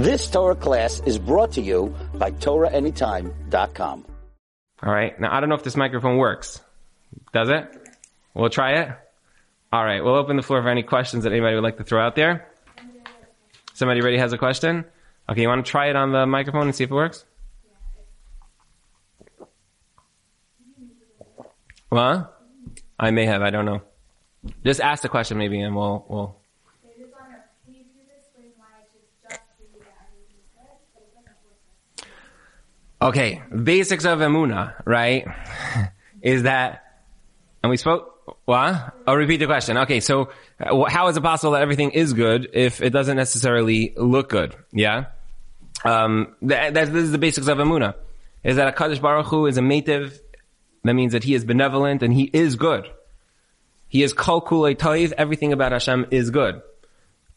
[0.00, 4.06] This Torah class is brought to you by TorahAnytime.com.
[4.82, 5.20] All right.
[5.20, 6.58] Now, I don't know if this microphone works.
[7.34, 7.68] Does it?
[8.32, 8.88] We'll try it.
[9.70, 10.02] All right.
[10.02, 12.48] We'll open the floor for any questions that anybody would like to throw out there.
[13.74, 14.86] Somebody already has a question?
[15.28, 15.42] Okay.
[15.42, 17.26] You want to try it on the microphone and see if it works?
[21.90, 22.40] What?
[22.98, 23.42] I may have.
[23.42, 23.82] I don't know.
[24.64, 26.39] Just ask the question maybe and we'll, we'll.
[33.02, 35.26] Okay, basics of emuna, right?
[36.22, 36.84] Is that,
[37.62, 38.94] and we spoke, what?
[39.06, 39.78] I'll repeat the question.
[39.78, 43.94] Okay, so uh, how is it possible that everything is good if it doesn't necessarily
[43.96, 44.54] look good?
[44.70, 45.06] Yeah?
[45.82, 47.94] Um, that, this is the basics of emuna.
[48.44, 50.18] Is that a Kadosh Baruch Hu is a mative,
[50.84, 52.86] that means that he is benevolent and he is good.
[53.88, 56.62] He is kol kulei toiv, everything about Hashem is good.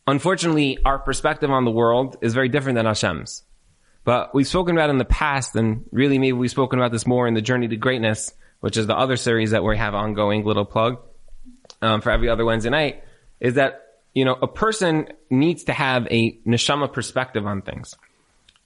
[0.06, 3.44] Unfortunately, our perspective on the world is very different than Hashem's.
[4.04, 7.28] But we've spoken about in the past, and really maybe we've spoken about this more
[7.28, 10.66] in the Journey to Greatness, which is the other series that we have ongoing, little
[10.66, 11.00] plug,
[11.82, 13.04] um, for every other Wednesday night,
[13.40, 13.82] is that,
[14.14, 17.96] you know, a person needs to have a neshama perspective on things.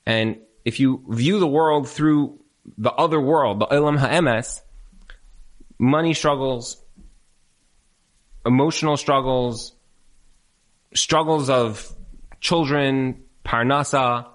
[0.05, 2.39] And if you view the world through
[2.77, 4.61] the other world, the Olam Ha'emes,
[5.79, 6.81] money struggles,
[8.45, 9.73] emotional struggles,
[10.93, 11.91] struggles of
[12.39, 14.27] children, parnasa,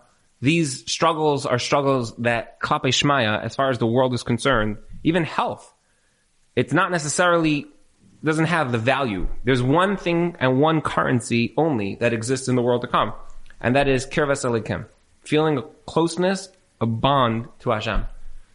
[0.43, 5.23] these struggles are struggles that klape shmaya, as far as the world is concerned, even
[5.25, 5.73] health,
[6.57, 7.67] it's not necessarily
[8.25, 9.27] doesn't have the value.
[9.45, 13.12] There's one thing and one currency only that exists in the world to come,
[13.61, 14.87] and that is kirvas Elokim,
[15.23, 16.49] feeling a closeness,
[16.81, 18.05] a bond to Hashem.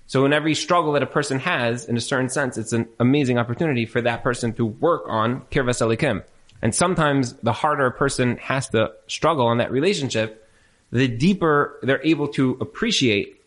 [0.08, 3.38] So in every struggle that a person has, in a certain sense, it's an amazing
[3.38, 6.24] opportunity for that person to work on kirvas Elokim.
[6.62, 10.47] And sometimes the harder a person has to struggle on that relationship,
[10.92, 13.42] the deeper they're able to appreciate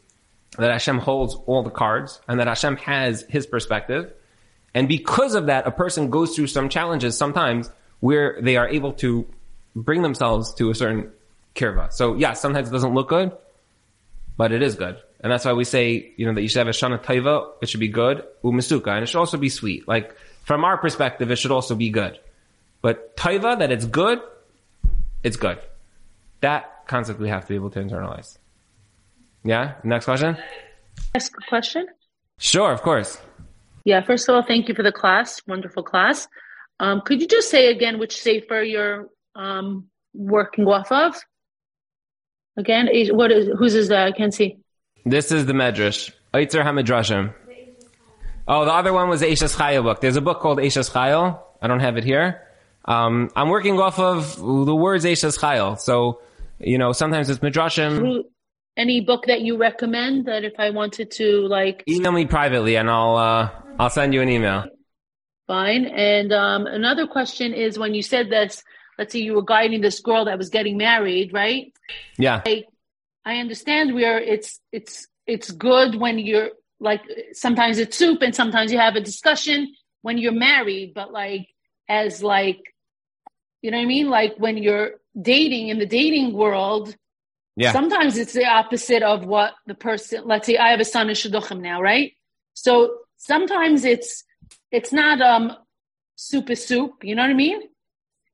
[0.58, 4.12] that Hashem holds all the cards and that Hashem has his perspective.
[4.74, 7.70] And because of that, a person goes through some challenges sometimes
[8.00, 9.26] where they are able to
[9.74, 11.12] bring themselves to a certain
[11.54, 11.92] kirva.
[11.92, 13.32] So yeah, sometimes it doesn't look good,
[14.36, 14.98] but it is good.
[15.20, 17.68] And that's why we say, you know, that you should have a shana taiva, it
[17.68, 19.86] should be good, umisuka, and it should also be sweet.
[19.86, 22.18] Like, from our perspective, it should also be good.
[22.80, 24.20] But taiva, that it's good,
[25.22, 25.58] it's good.
[26.40, 28.36] That concept we have to be able to internalize.
[29.44, 29.74] Yeah?
[29.84, 30.36] Next question?
[31.14, 31.86] Ask a question?
[32.38, 33.18] Sure, of course.
[33.84, 35.40] Yeah, first of all, thank you for the class.
[35.46, 36.28] Wonderful class.
[36.80, 41.14] Um, could you just say again which sefer you're um, working off of?
[42.56, 44.06] Again, what is whose is that?
[44.06, 44.58] I can't see.
[45.06, 46.10] This is the Medrash.
[46.34, 47.34] Otzar HaMidrashim.
[48.46, 50.00] Oh, the other one was the Eishes Chayil book.
[50.00, 51.38] There's a book called Eishes Chayil.
[51.62, 52.42] I don't have it here.
[52.84, 55.78] Um, I'm working off of the words Eishes Chayil.
[55.78, 56.20] So,
[56.60, 58.24] you know, sometimes it's Midrashim.
[58.76, 62.88] Any book that you recommend that if I wanted to like email me privately and
[62.88, 64.64] I'll uh, I'll send you an email.
[65.46, 65.86] Fine.
[65.86, 68.62] And um, another question is when you said this,
[68.98, 71.72] let's say you were guiding this girl that was getting married, right?
[72.16, 72.42] Yeah.
[72.46, 72.64] I,
[73.24, 78.70] I understand where it's it's it's good when you're like sometimes it's soup and sometimes
[78.70, 81.48] you have a discussion when you're married, but like
[81.88, 82.60] as like
[83.60, 84.08] you know what I mean?
[84.08, 86.96] Like when you're dating in the dating world,
[87.56, 87.72] yeah.
[87.72, 91.14] sometimes it's the opposite of what the person let's say I have a son in
[91.14, 92.12] Shidduchim now, right?
[92.54, 94.24] So sometimes it's
[94.70, 95.56] it's not um
[96.16, 97.62] soup is soup, you know what I mean?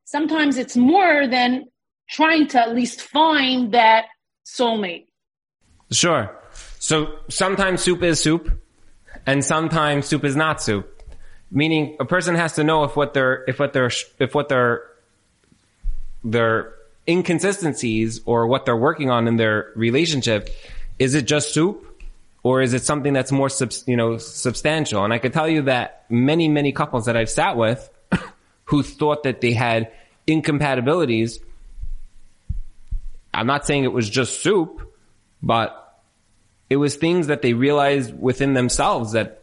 [0.05, 1.67] Sometimes it's more than
[2.09, 4.07] trying to at least find that
[4.45, 5.07] soulmate.
[5.91, 6.37] Sure.
[6.79, 8.51] So sometimes soup is soup
[9.27, 10.93] and sometimes soup is not soup.
[11.51, 14.83] Meaning a person has to know if what they're if what they're if what they're
[16.25, 16.75] their
[17.09, 20.51] inconsistencies or what they're working on in their relationship
[20.99, 21.83] is it just soup?
[22.43, 23.49] Or is it something that's more
[23.87, 25.05] you know substantial?
[25.05, 27.91] And i could tell you that many many couples that i've sat with
[28.65, 29.91] who thought that they had
[30.29, 31.41] incompatibilities
[33.35, 34.87] i'm not saying it was just soup
[35.43, 35.87] but
[36.69, 39.43] it was things that they realized within themselves that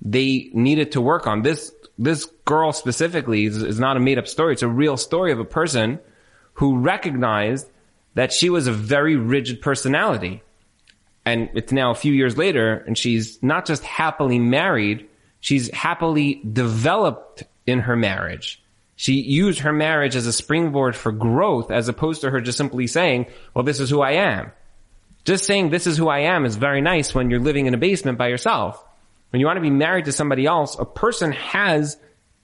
[0.00, 1.42] they needed to work on.
[1.42, 4.54] This this girl specifically is, is not a made up story.
[4.54, 6.00] It's a real story of a person
[6.54, 7.68] who recognized
[8.14, 10.42] that she was a very rigid personality.
[11.24, 15.08] And it's now a few years later and she's not just happily married,
[15.40, 18.62] she's happily developed in her marriage.
[18.96, 22.86] She used her marriage as a springboard for growth as opposed to her just simply
[22.86, 24.52] saying, well, this is who I am.
[25.24, 27.78] Just saying this is who I am is very nice when you're living in a
[27.78, 28.84] basement by yourself.
[29.32, 31.96] When you want to be married to somebody else, a person has,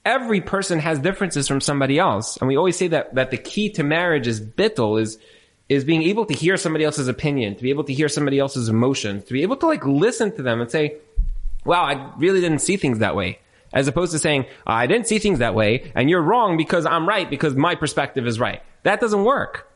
[0.03, 2.37] every person has differences from somebody else.
[2.37, 5.19] And we always say that, that the key to marriage is bittul, is
[5.69, 8.69] is being able to hear somebody else's opinion, to be able to hear somebody else's
[8.69, 10.97] emotions, to be able to like listen to them and say,
[11.63, 13.39] wow, I really didn't see things that way.
[13.71, 17.07] As opposed to saying, I didn't see things that way and you're wrong because I'm
[17.07, 18.63] right because my perspective is right.
[18.81, 19.71] That doesn't work.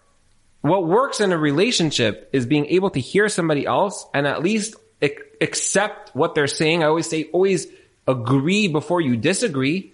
[0.61, 4.75] What works in a relationship is being able to hear somebody else and at least
[5.41, 6.83] accept what they're saying.
[6.83, 7.67] I always say, always
[8.07, 9.93] agree before you disagree.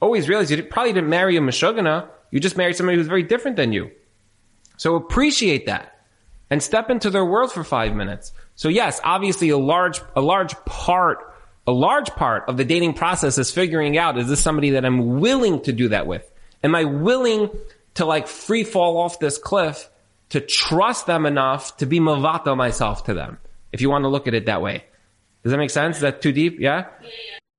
[0.00, 2.08] Always realize you probably didn't marry a Meshuggah.
[2.30, 3.90] You just married somebody who's very different than you.
[4.76, 5.94] So appreciate that
[6.50, 8.32] and step into their world for five minutes.
[8.54, 11.18] So yes, obviously a large, a large part,
[11.66, 15.20] a large part of the dating process is figuring out, is this somebody that I'm
[15.20, 16.30] willing to do that with?
[16.62, 17.50] Am I willing
[17.94, 19.88] to like free fall off this cliff
[20.30, 23.38] to trust them enough to be mavato myself to them?
[23.74, 24.84] If you want to look at it that way.
[25.42, 25.96] Does that make sense?
[25.96, 26.60] Is that too deep?
[26.60, 26.86] Yeah.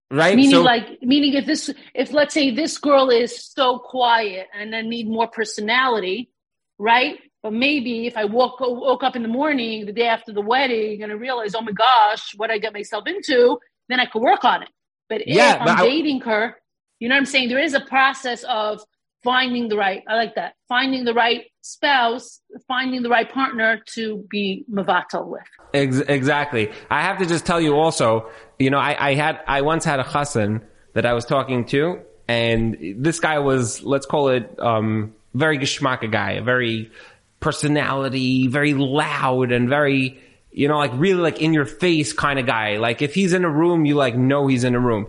[0.09, 0.35] Right.
[0.35, 4.71] Meaning So- like meaning if this if let's say this girl is so quiet and
[4.71, 6.31] then need more personality,
[6.79, 7.19] right?
[7.43, 11.03] But maybe if I woke woke up in the morning the day after the wedding
[11.03, 13.59] and I realize, oh my gosh, what I get myself into,
[13.89, 14.69] then I could work on it.
[15.09, 16.55] But Yeah, if I'm I- dating her,
[16.99, 17.49] you know what I'm saying?
[17.49, 18.81] There is a process of
[19.25, 20.03] finding the right.
[20.07, 20.53] I like that.
[20.69, 25.41] Finding the right spouse, finding the right partner to be mavatal with.
[25.73, 26.71] Ex- exactly.
[26.89, 28.29] I have to just tell you also,
[28.59, 30.61] you know, I, I had, I once had a chassan
[30.93, 36.09] that I was talking to, and this guy was, let's call it, um, very geschmacka
[36.09, 36.91] guy, a very
[37.39, 42.45] personality, very loud and very, you know, like really like in your face kind of
[42.45, 42.77] guy.
[42.77, 45.07] Like if he's in a room, you like know he's in a room.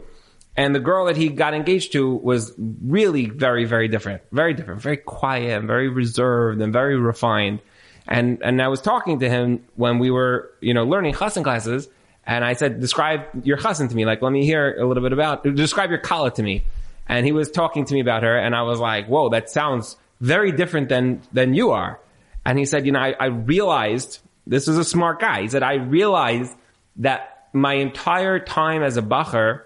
[0.57, 4.81] And the girl that he got engaged to was really very, very different, very different,
[4.81, 7.61] very quiet and very reserved and very refined.
[8.09, 11.89] And, and I was talking to him when we were, you know, learning chassan classes.
[12.25, 14.07] And I said, describe your chassan to me.
[14.07, 16.65] Like, let me hear a little bit about, describe your kala to me.
[17.07, 18.37] And he was talking to me about her.
[18.37, 22.01] And I was like, whoa, that sounds very different than, than you are.
[22.45, 25.43] And he said, you know, I, I realized this is a smart guy.
[25.43, 26.53] He said, I realized
[26.97, 29.63] that my entire time as a bacher,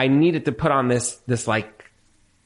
[0.00, 1.84] I needed to put on this, this like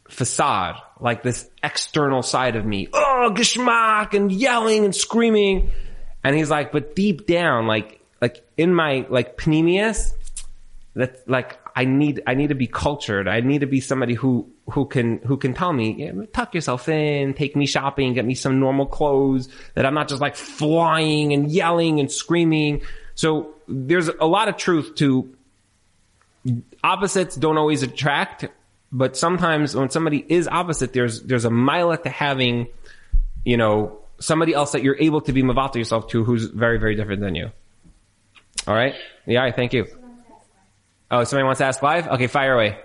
[0.08, 2.88] facade, like this external side of me.
[2.92, 5.70] Oh, geschmack and yelling and screaming.
[6.24, 10.14] And he's like, but deep down, like, like in my, like, pnimius,
[10.94, 13.28] that like I need I need to be cultured.
[13.28, 17.34] I need to be somebody who who can who can tell me tuck yourself in,
[17.34, 19.48] take me shopping, get me some normal clothes.
[19.74, 22.82] That I'm not just like flying and yelling and screaming.
[23.14, 25.36] So there's a lot of truth to
[26.82, 28.46] opposites don't always attract,
[28.92, 32.68] but sometimes when somebody is opposite, there's there's a mile to having,
[33.44, 36.94] you know, somebody else that you're able to be mavato yourself to who's very very
[36.94, 37.50] different than you.
[38.66, 38.94] All right.
[39.26, 39.50] Yeah.
[39.50, 39.86] Thank you.
[41.10, 42.08] Oh, somebody wants to ask live?
[42.08, 42.78] Okay, fire away.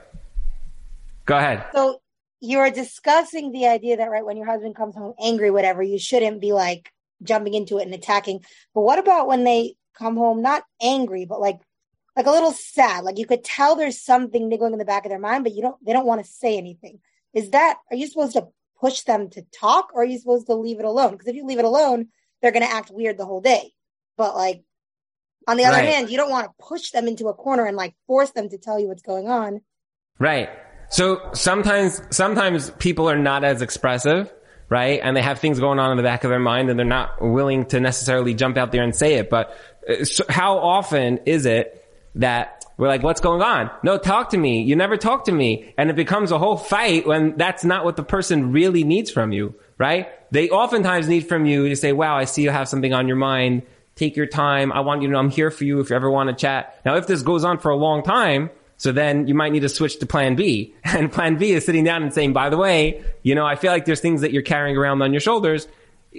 [1.26, 1.66] Go ahead.
[1.74, 2.02] So
[2.42, 6.00] you are discussing the idea that right when your husband comes home angry, whatever, you
[6.00, 6.92] shouldn't be like
[7.24, 8.42] jumping into it and attacking.
[8.74, 11.60] But what about when they come home not angry, but like
[12.16, 13.04] like a little sad?
[13.04, 15.62] Like you could tell there's something niggling in the back of their mind, but you
[15.62, 17.00] don't they don't want to say anything.
[17.34, 18.48] Is that are you supposed to
[18.80, 21.12] push them to talk or are you supposed to leave it alone?
[21.12, 22.08] Because if you leave it alone,
[22.42, 23.72] they're gonna act weird the whole day.
[24.18, 24.64] But like
[25.48, 25.90] on the other Right.
[25.90, 28.58] hand, you don't want to push them into a corner and like force them to
[28.58, 29.62] tell you what's going on.
[30.20, 30.50] Right.
[30.90, 34.32] So sometimes, sometimes people are not as expressive,
[34.70, 35.00] right?
[35.04, 37.22] And they have things going on in the back of their mind and they're not
[37.22, 39.30] willing to necessarily jump out there and say it.
[39.30, 39.56] But
[39.88, 41.79] uh, so how often is it
[42.20, 43.70] that we're like, what's going on?
[43.84, 44.62] No, talk to me.
[44.62, 45.74] You never talk to me.
[45.78, 49.32] And it becomes a whole fight when that's not what the person really needs from
[49.32, 50.08] you, right?
[50.32, 53.18] They oftentimes need from you to say, wow, I see you have something on your
[53.18, 53.64] mind.
[53.96, 54.72] Take your time.
[54.72, 56.80] I want you to know I'm here for you if you ever want to chat.
[56.86, 59.70] Now, if this goes on for a long time, so then you might need to
[59.70, 60.74] switch to plan B.
[60.86, 63.72] And plan B is sitting down and saying, by the way, you know, I feel
[63.72, 65.68] like there's things that you're carrying around on your shoulders.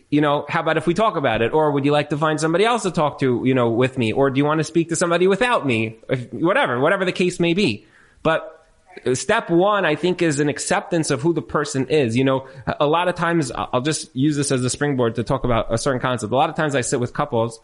[0.08, 1.52] You know, how about if we talk about it?
[1.52, 4.12] Or would you like to find somebody else to talk to, you know, with me?
[4.12, 5.98] Or do you want to speak to somebody without me?
[6.08, 7.86] If, whatever, whatever the case may be.
[8.22, 8.66] But
[9.14, 12.16] step one, I think, is an acceptance of who the person is.
[12.16, 15.44] You know, a lot of times, I'll just use this as a springboard to talk
[15.44, 16.32] about a certain concept.
[16.32, 17.58] A lot of times I sit with couples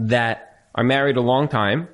[0.00, 1.88] that are married a long time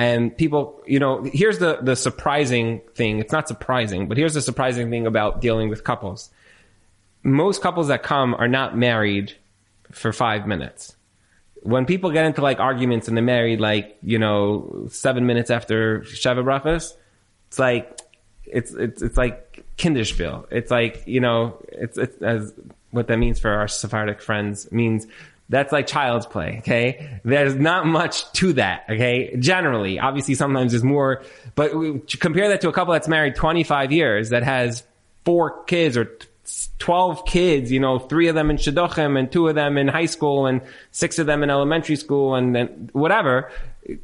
[0.00, 3.18] and people, you know, here's the, the surprising thing.
[3.18, 6.30] It's not surprising, but here's the surprising thing about dealing with couples.
[7.22, 9.34] Most couples that come are not married
[9.90, 10.96] for five minutes.
[11.62, 16.00] When people get into like arguments and they're married like, you know, seven minutes after
[16.00, 16.94] Sheva Brachas,
[17.48, 18.00] it's like,
[18.44, 20.46] it's, it's, it's like Kinderspiel.
[20.50, 22.54] It's like, you know, it's, it's as
[22.90, 25.06] what that means for our Sephardic friends means
[25.50, 26.58] that's like child's play.
[26.60, 27.20] Okay.
[27.24, 28.84] There's not much to that.
[28.88, 29.36] Okay.
[29.36, 31.22] Generally, obviously sometimes there's more,
[31.56, 34.84] but we- compare that to a couple that's married 25 years that has
[35.24, 36.10] four kids or
[36.78, 40.06] 12 kids, you know, three of them in Shidduchim and two of them in high
[40.06, 43.50] school and six of them in elementary school and then whatever.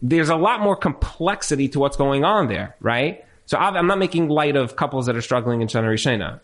[0.02, 3.24] There's a lot more complexity to what's going on there, right?
[3.46, 6.40] So I'm not making light of couples that are struggling in Shana Rishona.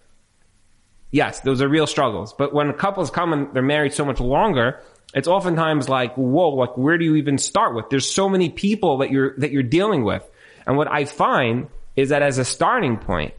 [1.11, 2.33] Yes, those are real struggles.
[2.33, 4.81] But when couples come and they're married so much longer,
[5.13, 7.91] it's oftentimes like, whoa, like where do you even start with?
[7.91, 10.23] There's so many people that you're, that you're dealing with.
[10.67, 13.35] And what I find is that as a starting point,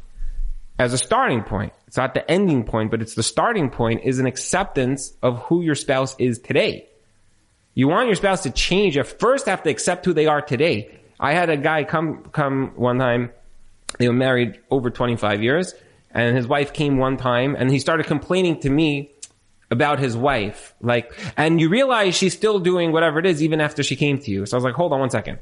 [0.78, 4.18] as a starting point, it's not the ending point, but it's the starting point is
[4.18, 6.90] an acceptance of who your spouse is today.
[7.76, 8.96] You want your spouse to change.
[8.96, 10.98] You first have to accept who they are today.
[11.20, 13.30] I had a guy come, come one time.
[14.00, 15.76] They were married over 25 years
[16.10, 19.12] and his wife came one time and he started complaining to me
[19.70, 20.74] about his wife.
[20.82, 24.32] Like, and you realize she's still doing whatever it is even after she came to
[24.32, 24.48] you.
[24.48, 25.38] So I was like, hold on one second.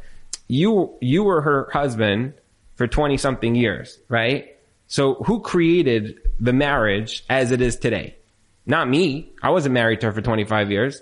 [0.50, 2.34] You, you were her husband
[2.76, 4.58] for 20 something years, right?
[4.92, 8.18] So who created the marriage as it is today?
[8.66, 9.32] Not me.
[9.42, 11.02] I wasn't married to her for 25 years.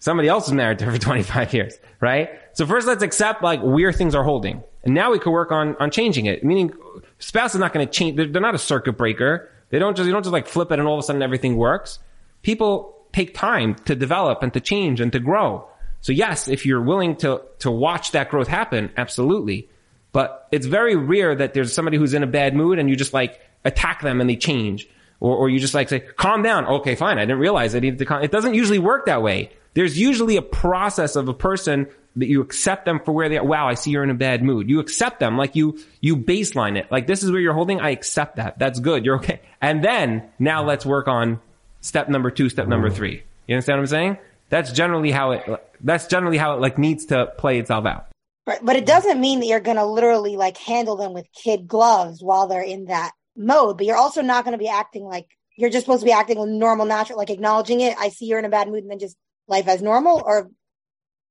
[0.00, 2.30] Somebody else was married to her for 25 years, right?
[2.54, 4.64] So first let's accept like where things are holding.
[4.82, 6.42] And now we could work on, on changing it.
[6.42, 6.72] Meaning
[7.20, 8.16] spouse is not going to change.
[8.16, 9.48] They're, they're not a circuit breaker.
[9.70, 11.56] They don't just, you don't just like flip it and all of a sudden everything
[11.56, 12.00] works.
[12.42, 15.68] People take time to develop and to change and to grow.
[16.00, 19.68] So yes, if you're willing to, to watch that growth happen, absolutely.
[20.12, 23.12] But it's very rare that there's somebody who's in a bad mood and you just
[23.12, 24.88] like attack them and they change.
[25.20, 26.66] Or, or you just like say, calm down.
[26.66, 27.18] Okay, fine.
[27.18, 28.22] I didn't realize I needed to calm.
[28.22, 29.50] It doesn't usually work that way.
[29.74, 33.44] There's usually a process of a person that you accept them for where they are.
[33.44, 34.68] Wow, I see you're in a bad mood.
[34.68, 36.90] You accept them like you, you baseline it.
[36.90, 37.80] Like this is where you're holding.
[37.80, 38.58] I accept that.
[38.58, 39.04] That's good.
[39.04, 39.40] You're okay.
[39.60, 41.40] And then now let's work on
[41.80, 43.22] step number two, step number three.
[43.46, 44.18] You understand what I'm saying?
[44.50, 48.08] That's generally how it, that's generally how it like needs to play itself out.
[48.48, 48.60] Right.
[48.62, 52.22] But it doesn't mean that you're going to literally like handle them with kid gloves
[52.22, 55.26] while they're in that mode, but you're also not going to be acting like
[55.58, 57.94] you're just supposed to be acting normal, natural, like acknowledging it.
[57.98, 60.48] I see you're in a bad mood and then just life as normal or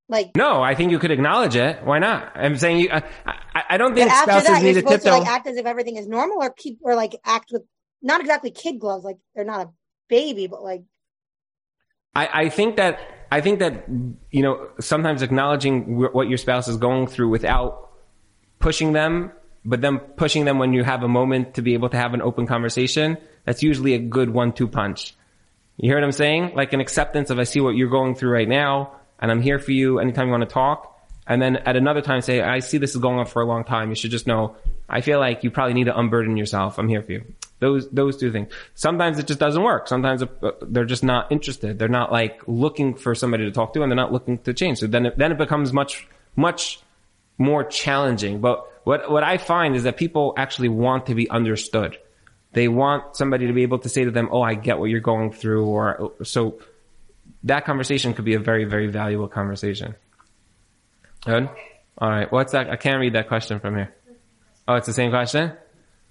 [0.07, 1.83] like no, I think you could acknowledge it.
[1.83, 2.33] Why not?
[2.35, 2.89] I'm saying you.
[2.89, 5.27] Uh, I, I, I don't think after spouses that, need you're to supposed to like
[5.27, 7.63] act as if everything is normal or keep or like act with
[8.03, 9.69] not exactly kid gloves, like they're not a
[10.07, 10.83] baby, but like
[12.13, 12.99] I, I think that
[13.31, 13.85] I think that
[14.31, 17.89] you know sometimes acknowledging what your spouse is going through without
[18.59, 19.31] pushing them,
[19.65, 22.21] but then pushing them when you have a moment to be able to have an
[22.21, 23.17] open conversation.
[23.45, 25.15] That's usually a good one-two punch.
[25.77, 26.53] You hear what I'm saying?
[26.55, 29.59] Like an acceptance of I see what you're going through right now, and I'm here
[29.59, 30.93] for you anytime you want to talk.
[31.27, 33.63] And then at another time say, I see this is going on for a long
[33.63, 33.89] time.
[33.89, 34.55] You should just know,
[34.89, 36.79] I feel like you probably need to unburden yourself.
[36.79, 37.33] I'm here for you.
[37.59, 38.51] Those, those two things.
[38.75, 39.87] Sometimes it just doesn't work.
[39.87, 41.77] Sometimes uh, they're just not interested.
[41.77, 44.79] They're not like looking for somebody to talk to and they're not looking to change.
[44.79, 46.79] So then it, then it becomes much, much
[47.37, 48.39] more challenging.
[48.39, 51.97] But what, what I find is that people actually want to be understood.
[52.53, 54.99] They want somebody to be able to say to them, Oh, I get what you're
[55.01, 55.65] going through.
[55.65, 56.59] Or so
[57.43, 59.95] that conversation could be a very, very valuable conversation.
[61.25, 61.49] Good.
[61.97, 62.31] All right.
[62.31, 62.69] What's that?
[62.69, 63.93] I can't read that question from here.
[64.67, 65.53] Oh, it's the same question?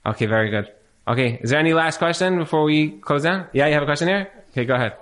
[0.04, 0.72] Okay, very good.
[1.06, 3.46] Okay, is there any last question before we close down?
[3.52, 4.30] Yeah, you have a question here?
[4.50, 4.94] Okay, go ahead.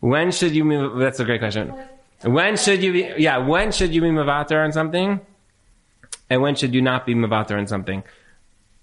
[0.00, 0.98] When should you move?
[0.98, 1.72] That's a great question.
[2.22, 3.14] When should you be?
[3.18, 5.20] Yeah, when should you be mavater on something,
[6.30, 8.04] and when should you not be mavater on something?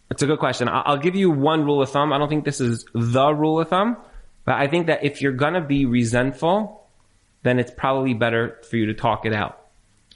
[0.09, 0.67] It's a good question.
[0.69, 2.11] I'll give you one rule of thumb.
[2.11, 3.97] I don't think this is the rule of thumb,
[4.45, 6.87] but I think that if you're gonna be resentful,
[7.43, 9.67] then it's probably better for you to talk it out.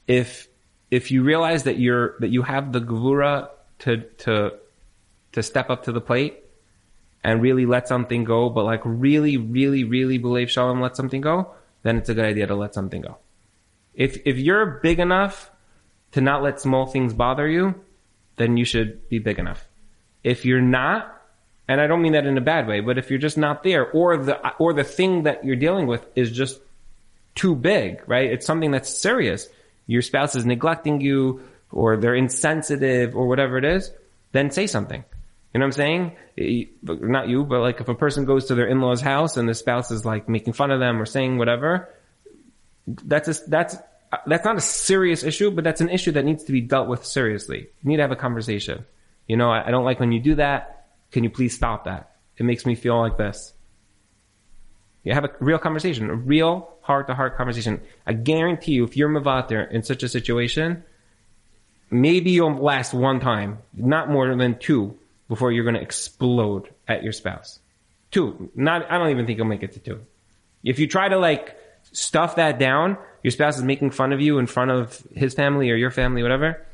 [0.07, 0.47] If
[0.89, 4.53] if you realize that you're that you have the gvura to to
[5.33, 6.43] to step up to the plate
[7.23, 11.53] and really let something go, but like really, really, really believe shalom, let something go,
[11.83, 13.17] then it's a good idea to let something go.
[13.93, 15.51] If if you're big enough
[16.11, 17.75] to not let small things bother you,
[18.37, 19.67] then you should be big enough.
[20.23, 21.16] If you're not,
[21.67, 23.89] and I don't mean that in a bad way, but if you're just not there,
[23.91, 26.59] or the or the thing that you're dealing with is just
[27.35, 28.31] too big, right?
[28.31, 29.47] It's something that's serious.
[29.85, 33.91] Your spouse is neglecting you, or they're insensitive, or whatever it is.
[34.31, 35.03] Then say something.
[35.53, 36.71] You know what I'm saying?
[36.83, 39.91] Not you, but like if a person goes to their in-laws house and the spouse
[39.91, 41.89] is like making fun of them or saying whatever,
[42.85, 43.75] that's a, that's
[44.25, 47.05] that's not a serious issue, but that's an issue that needs to be dealt with
[47.05, 47.67] seriously.
[47.81, 48.85] You need to have a conversation.
[49.27, 50.76] You know, I, I don't like when you do that.
[51.11, 52.15] Can you please stop that?
[52.37, 53.53] It makes me feel like this.
[55.03, 57.81] You have a real conversation, a real heart-to-heart conversation.
[58.05, 60.83] I guarantee you, if you're mavater in such a situation,
[61.89, 64.97] maybe you'll last one time, not more than two,
[65.27, 67.59] before you're going to explode at your spouse.
[68.11, 68.89] Two, not.
[68.89, 69.99] I don't even think you'll make it to two.
[70.63, 71.57] If you try to like
[71.91, 75.69] stuff that down, your spouse is making fun of you in front of his family
[75.71, 76.65] or your family, whatever,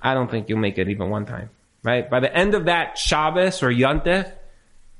[0.00, 1.50] I don't think you'll make it even one time,
[1.82, 2.08] right?
[2.08, 4.32] By the end of that Shabbos or Yontif,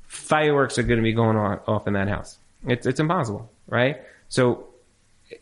[0.07, 2.37] fireworks are going to be going on, off in that house.
[2.67, 4.01] It's, it's impossible, right?
[4.29, 4.67] So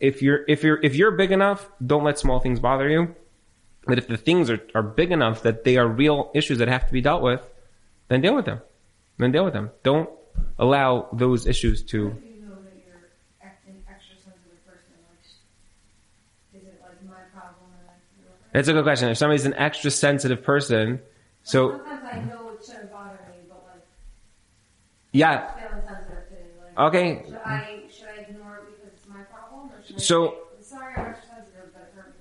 [0.00, 3.14] if you're, if you're, if you're big enough, don't let small things bother you.
[3.86, 6.86] But if the things are, are big enough that they are real issues that have
[6.86, 7.40] to be dealt with,
[8.08, 8.60] then deal with them.
[9.18, 9.70] Then deal with them.
[9.82, 10.08] Don't
[10.58, 12.04] allow those issues to, you
[12.42, 13.10] know that you're
[13.42, 14.92] act- an extra sensitive person?
[15.08, 19.08] Like, is it like my problem and I feel like- That's a good question.
[19.08, 21.00] If somebody's an extra sensitive person,
[21.50, 23.84] so sometimes I know it shouldn't bother me, but like
[25.12, 26.40] yeah, I'm feeling sensitive today.
[26.76, 27.22] Like, okay.
[27.26, 30.76] should I should I ignore it because it's my problem, or should I So- say,
[30.76, 32.14] sorry I'm sensitive, but it hurt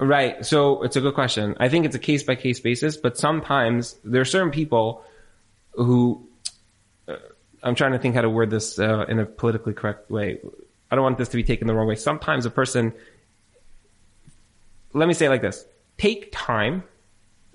[0.00, 0.06] me?
[0.06, 0.46] Right.
[0.46, 1.56] So it's a good question.
[1.60, 5.04] I think it's a case by case basis, but sometimes there are certain people
[5.74, 6.26] who
[7.06, 7.16] uh,
[7.62, 10.40] I'm trying to think how to word this uh, in a politically correct way.
[10.90, 11.94] I don't want this to be taken the wrong way.
[11.96, 12.92] Sometimes a person,
[14.94, 15.64] let me say it like this:
[15.98, 16.82] take time.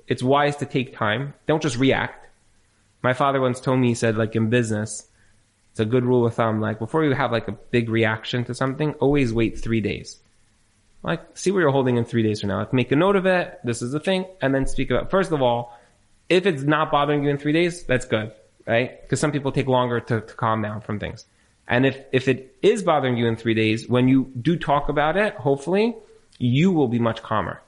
[0.08, 1.34] It's wise to take time.
[1.48, 2.28] Don't just react.
[3.02, 5.08] My father once told me, he said, like in business,
[5.72, 6.62] it's a good rule of thumb.
[6.62, 10.20] Like before you have like a big reaction to something, always wait three days.
[11.06, 12.58] Like, see where you're holding in three days from now.
[12.58, 13.60] Like, make a note of it.
[13.64, 14.26] This is the thing.
[14.42, 15.78] And then speak about, first of all,
[16.30, 18.32] if it's not bothering you in three days, that's good,
[18.66, 19.00] right?
[19.04, 21.26] Because some people take longer to, to calm down from things.
[21.68, 25.16] And if, if it is bothering you in three days, when you do talk about
[25.16, 25.96] it, hopefully
[26.40, 27.62] you will be much calmer,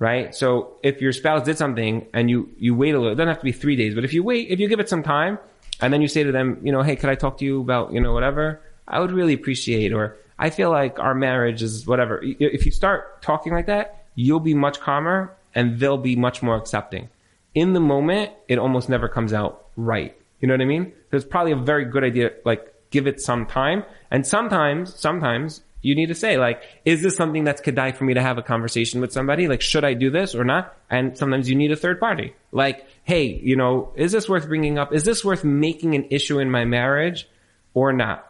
[0.00, 0.34] right?
[0.34, 3.38] So if your spouse did something and you, you wait a little, it doesn't have
[3.38, 5.38] to be three days, but if you wait, if you give it some time
[5.80, 7.92] and then you say to them, you know, hey, could I talk to you about,
[7.92, 8.60] you know, whatever?
[8.88, 12.20] I would really appreciate, or I feel like our marriage is whatever.
[12.22, 16.56] If you start talking like that, you'll be much calmer and they'll be much more
[16.56, 17.08] accepting.
[17.54, 20.16] In the moment, it almost never comes out right.
[20.40, 20.92] You know what I mean?
[21.10, 23.84] So It's probably a very good idea, like, give it some time.
[24.10, 28.14] And sometimes, sometimes you need to say, like, is this something that's kedai for me
[28.14, 29.48] to have a conversation with somebody?
[29.48, 30.76] Like, should I do this or not?
[30.90, 32.34] And sometimes you need a third party.
[32.52, 34.92] Like, hey, you know, is this worth bringing up?
[34.92, 37.28] Is this worth making an issue in my marriage
[37.72, 38.26] or not?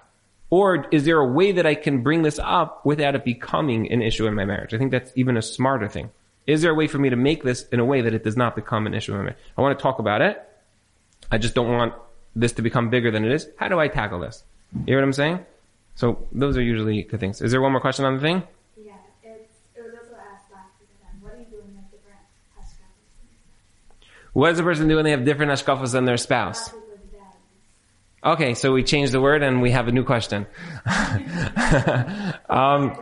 [0.51, 4.03] Or is there a way that I can bring this up without it becoming an
[4.03, 4.75] issue in my marriage?
[4.75, 6.11] I think that's even a smarter thing.
[6.47, 8.37] Is there a way for me to make this in a way that it does
[8.37, 9.39] not become an issue in my marriage?
[9.57, 10.43] I want to talk about it.
[11.31, 11.95] I just don't want
[12.35, 13.49] this to become bigger than it is.
[13.57, 14.43] How do I tackle this?
[14.73, 15.47] You hear what I'm saying?
[16.01, 17.43] So those are usually good things.
[17.43, 18.43] Is there one more question on the thing?
[18.75, 21.77] Yeah, it's, it was also asked last week then, what do you do when you
[21.77, 22.21] have different
[22.57, 24.07] hashgrams?
[24.33, 26.69] What does a person do when they have different hashkafas than their spouse?
[26.69, 27.01] Last week was
[28.23, 28.33] bad.
[28.33, 30.47] Okay, so we changed the word and we have a new question.
[32.49, 32.97] um,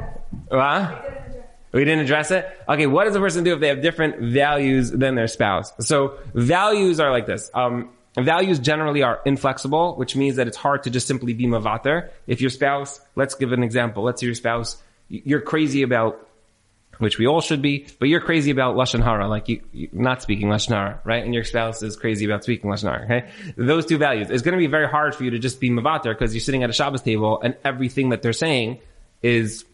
[0.49, 1.39] what?
[1.71, 2.49] We didn't address it?
[2.69, 5.73] Okay, what does a person do if they have different values than their spouse?
[5.87, 7.49] So values are like this.
[7.55, 7.91] Um,
[8.24, 12.11] values generally are inflexible, which means that it's hard to just simply be mavater.
[12.26, 14.02] If your spouse, let's give an example.
[14.02, 16.28] Let's say your spouse, you're crazy about
[16.98, 20.20] which we all should be, but you're crazy about lashon hara, like you, you not
[20.20, 21.24] speaking lashon hara, right?
[21.24, 23.04] And your spouse is crazy about speaking lashon hara.
[23.04, 24.31] Okay, those two values.
[24.31, 26.64] It's going to be very hard for you to just be mavater because you're sitting
[26.64, 28.78] at a Shabbos table and everything that they're saying
[29.22, 29.64] is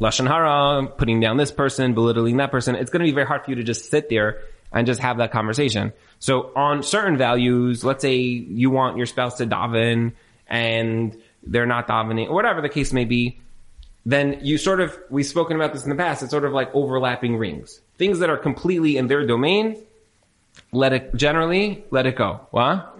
[0.00, 2.76] lashon hara, putting down this person, belittling that person.
[2.76, 5.18] It's going to be very hard for you to just sit there and just have
[5.18, 5.92] that conversation.
[6.18, 10.12] So on certain values, let's say you want your spouse to daven
[10.46, 13.40] and they're not davening, or whatever the case may be
[14.04, 16.74] then you sort of, we've spoken about this in the past, it's sort of like
[16.74, 17.80] overlapping rings.
[17.98, 19.76] Things that are completely in their domain,
[20.72, 22.40] let it, generally, let it go.
[22.50, 22.98] What?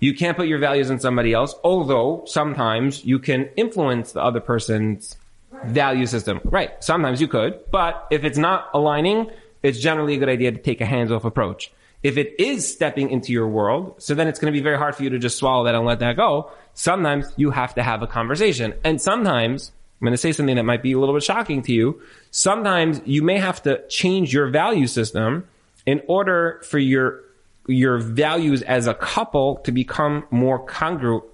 [0.00, 4.40] You can't put your values in somebody else, although sometimes you can influence the other
[4.40, 5.16] person's
[5.64, 6.40] value system.
[6.44, 6.72] Right.
[6.82, 9.30] Sometimes you could, but if it's not aligning,
[9.62, 11.72] it's generally a good idea to take a hands-off approach.
[12.02, 14.94] If it is stepping into your world, so then it's going to be very hard
[14.94, 16.50] for you to just swallow that and let that go.
[16.74, 18.74] Sometimes you have to have a conversation.
[18.84, 21.72] And sometimes, I'm going to say something that might be a little bit shocking to
[21.72, 22.00] you.
[22.30, 25.48] Sometimes you may have to change your value system
[25.86, 27.22] in order for your
[27.66, 31.24] your values as a couple to become more congru-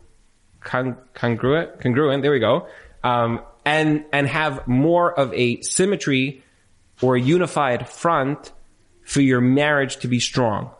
[0.60, 1.80] con- congruent.
[1.80, 2.22] Congruent.
[2.22, 2.66] There we go.
[3.04, 6.42] Um, and and have more of a symmetry
[7.02, 8.52] or a unified front
[9.04, 10.70] for your marriage to be strong.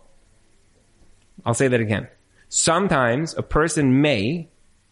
[1.44, 2.08] I'll say that again.
[2.48, 4.48] Sometimes a person may,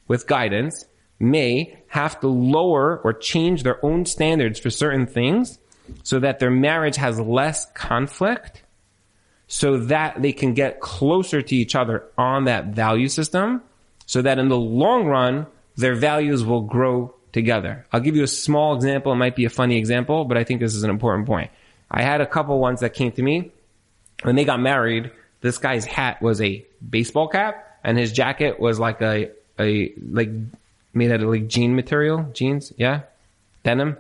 [0.09, 0.85] with guidance,
[1.19, 5.59] may have to lower or change their own standards for certain things
[6.03, 8.63] so that their marriage has less conflict
[9.47, 13.63] so that they can get closer to each other on that value system
[14.07, 17.87] so that in the long run, their values will grow together.
[17.93, 19.13] I'll give you a small example.
[19.13, 21.51] It might be a funny example, but I think this is an important point.
[21.91, 23.53] I had a couple ones that came to me
[24.23, 25.11] when they got married.
[25.41, 30.31] This guy's hat was a baseball cap and his jacket was like a, a, like
[30.95, 33.03] made out of like jean material, jeans, yeah,
[33.65, 33.97] denim,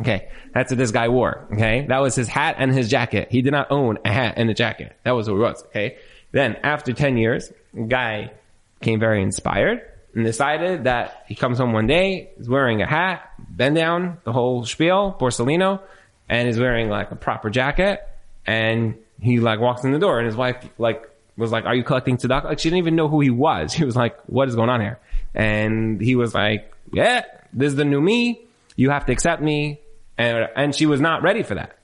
[0.00, 0.28] Okay.
[0.54, 1.46] That's what this guy wore.
[1.52, 1.86] Okay.
[1.88, 3.28] That was his hat and his jacket.
[3.30, 4.96] He did not own a hat and a jacket.
[5.04, 5.62] That was what it was.
[5.64, 5.98] Okay.
[6.32, 7.52] Then after 10 years,
[7.88, 8.32] guy
[8.78, 9.82] became very inspired
[10.14, 14.32] and decided that he comes home one day, he's wearing a hat, bend down, the
[14.32, 15.80] whole spiel, Borsalino,
[16.28, 18.06] and he's wearing like a proper jacket
[18.46, 21.84] and he like walks in the door and his wife like was like, are you
[21.84, 22.44] collecting tzedakah?
[22.44, 23.72] Like she didn't even know who he was.
[23.80, 24.98] He was like, what is going on here?
[25.34, 28.40] And he was like, yeah, this is the new me.
[28.76, 29.80] You have to accept me.
[30.18, 31.76] And, and she was not ready for that.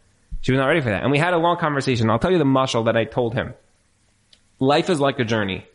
[0.43, 1.03] She was not ready for that.
[1.03, 2.11] And we had a long conversation.
[2.11, 3.55] I'll tell you the mashal that I told him.
[4.59, 5.67] Life is like a journey.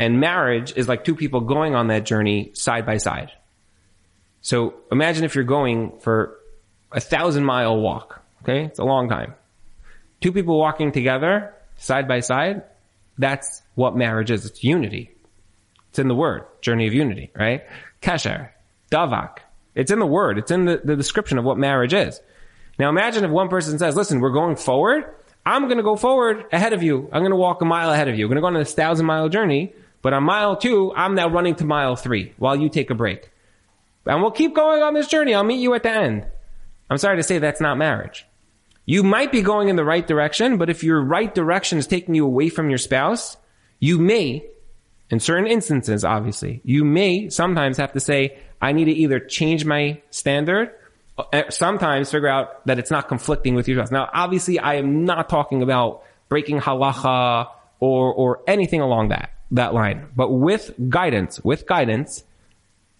[0.00, 3.30] And marriage is like two people going on that journey side by side.
[4.40, 6.38] So imagine if you're going for
[6.90, 8.22] a thousand mile walk.
[8.42, 8.64] Okay.
[8.64, 9.34] It's a long time.
[10.20, 12.62] Two people walking together side by side.
[13.18, 14.46] That's what marriage is.
[14.46, 15.10] It's unity.
[15.90, 17.64] It's in the word, journey of unity, right?
[18.00, 18.48] Kesher,
[18.90, 19.38] davak.
[19.74, 20.38] It's in the word.
[20.38, 22.20] It's in the, the description of what marriage is.
[22.78, 25.04] Now imagine if one person says, listen, we're going forward.
[25.44, 27.08] I'm going to go forward ahead of you.
[27.12, 28.26] I'm going to walk a mile ahead of you.
[28.26, 29.74] We're going to go on this thousand mile journey.
[30.02, 33.30] But on mile two, I'm now running to mile three while you take a break.
[34.06, 35.34] And we'll keep going on this journey.
[35.34, 36.26] I'll meet you at the end.
[36.88, 38.26] I'm sorry to say that's not marriage.
[38.86, 42.14] You might be going in the right direction, but if your right direction is taking
[42.14, 43.36] you away from your spouse,
[43.78, 44.44] you may,
[45.10, 49.64] in certain instances, obviously, you may sometimes have to say, I need to either change
[49.64, 50.74] my standard,
[51.18, 53.92] uh, sometimes figure out that it's not conflicting with your spouse.
[53.92, 59.74] Now, obviously, I am not talking about breaking halacha or, or anything along that, that
[59.74, 60.08] line.
[60.14, 62.22] But with guidance, with guidance,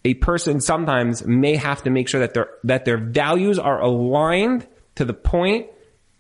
[0.05, 4.67] a person sometimes may have to make sure that their, that their values are aligned
[4.97, 5.69] to the point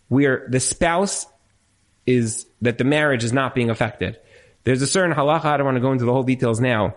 [0.08, 1.26] where the spouse
[2.06, 4.18] is, that the marriage is not being affected.
[4.64, 6.94] There's a certain halacha, I don't want to go into the whole details now,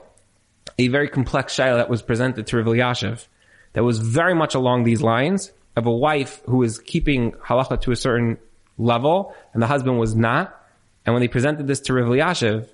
[0.78, 3.28] a very complex shayla that was presented to Rav Elyashiv
[3.74, 7.92] that was very much along these lines of a wife who was keeping halacha to
[7.92, 8.38] a certain
[8.78, 10.60] level and the husband was not.
[11.06, 12.68] And when they presented this to Rav Elyashiv,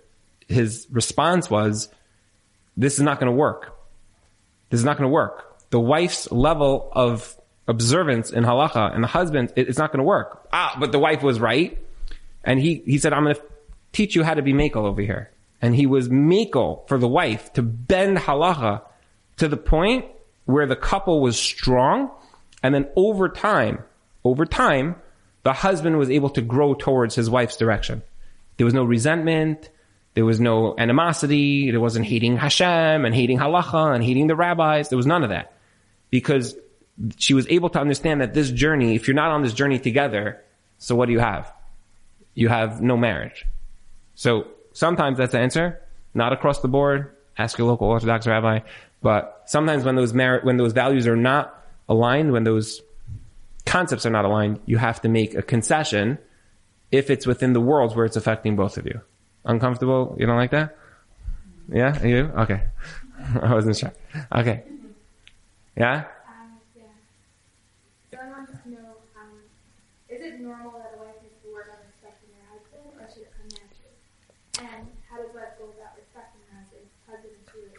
[0.49, 1.89] his response was,
[2.75, 3.77] this is not going to work.
[4.69, 5.69] This is not going to work.
[5.69, 10.05] The wife's level of observance in halacha and the husband, it, it's not going to
[10.05, 10.47] work.
[10.51, 11.77] Ah, but the wife was right.
[12.43, 13.41] And he, he said, I'm going to
[13.91, 15.29] teach you how to be makel over here.
[15.61, 18.81] And he was makel for the wife to bend halacha
[19.37, 20.05] to the point
[20.45, 22.09] where the couple was strong.
[22.63, 23.83] And then over time,
[24.23, 24.95] over time,
[25.43, 28.01] the husband was able to grow towards his wife's direction.
[28.57, 29.69] There was no resentment.
[30.19, 31.71] There was no animosity.
[31.71, 34.89] There wasn't hating Hashem and hating halacha and hating the rabbis.
[34.89, 35.53] There was none of that
[36.09, 36.57] because
[37.15, 40.43] she was able to understand that this journey, if you're not on this journey together,
[40.77, 41.49] so what do you have?
[42.33, 43.45] You have no marriage.
[44.15, 45.79] So sometimes that's the answer.
[46.13, 47.15] Not across the board.
[47.37, 48.59] Ask your local Orthodox rabbi.
[49.01, 52.81] But sometimes when those when those values are not aligned, when those
[53.65, 56.17] concepts are not aligned, you have to make a concession
[56.91, 58.99] if it's within the worlds where it's affecting both of you.
[59.45, 60.15] Uncomfortable?
[60.19, 60.75] You don't like that?
[61.71, 62.03] Yeah?
[62.05, 62.31] You?
[62.37, 62.63] Okay.
[63.41, 63.93] I wasn't sure.
[64.35, 64.63] Okay.
[65.77, 66.05] Yeah?
[66.27, 66.83] Um, yeah.
[68.11, 69.39] So I wanted to know, um,
[70.09, 71.79] is it normal that a wife needs to work her
[72.51, 74.75] husband, or should it come naturally?
[74.75, 77.69] And how does wife go about respecting her husband, husband and truly?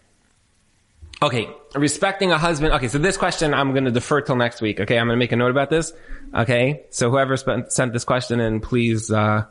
[1.23, 2.73] Okay, respecting a husband.
[2.75, 4.81] Okay, so this question I'm going to defer till next week.
[4.81, 5.92] Okay, I'm going to make a note about this.
[6.35, 9.44] Okay, so whoever spent, sent this question in, please, uh,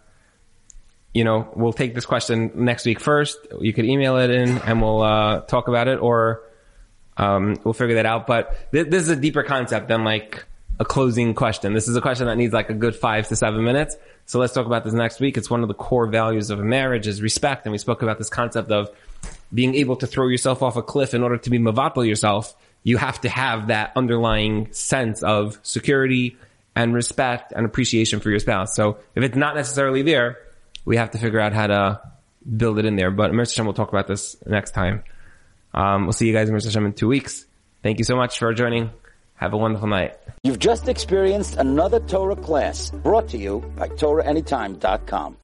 [1.14, 3.38] you know, we'll take this question next week first.
[3.60, 6.44] You could email it in and we'll, uh, talk about it or,
[7.18, 8.28] um, we'll figure that out.
[8.28, 10.46] But th- this is a deeper concept than like
[10.80, 11.74] a closing question.
[11.74, 13.98] This is a question that needs like a good five to seven minutes.
[14.26, 15.38] So let's talk about this next week.
[15.38, 17.66] It's one of the core values of a marriage is respect.
[17.66, 18.90] And we spoke about this concept of
[19.54, 22.56] being able to throw yourself off a cliff in order to be mavatal yourself.
[22.84, 26.38] You have to have that underlying sense of security
[26.76, 28.76] and respect and appreciation for your spouse.
[28.76, 30.38] So if it's not necessarily there,
[30.90, 32.02] we have to figure out how to
[32.58, 33.12] build it in there.
[33.12, 35.04] But mirtzeh Hashem will talk about this next time.
[35.72, 37.46] Um, we'll see you guys mirtzeh Hashem in two weeks.
[37.84, 38.90] Thank you so much for joining.
[39.36, 40.18] Have a wonderful night.
[40.44, 45.38] You've just experienced another Torah class brought to you by TorahAnytime.com.